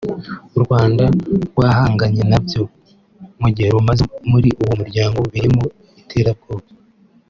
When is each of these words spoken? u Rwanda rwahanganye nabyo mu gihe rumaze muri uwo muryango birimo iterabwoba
u 0.55 0.57
Rwanda 0.63 1.03
rwahanganye 1.47 2.23
nabyo 2.31 2.61
mu 3.41 3.47
gihe 3.55 3.67
rumaze 3.75 4.03
muri 4.31 4.49
uwo 4.61 4.73
muryango 4.79 5.19
birimo 5.31 5.63
iterabwoba 6.01 6.67